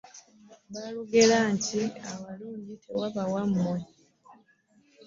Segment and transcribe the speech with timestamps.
[0.71, 3.77] Baalugera dda nti awalungi tewaba wammwe.